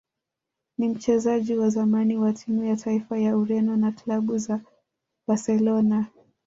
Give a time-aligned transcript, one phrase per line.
[0.77, 4.59] ni mchezaji wa zamani wa timu ya taifa ya Ureno na klabu za
[5.27, 6.05] Barcelona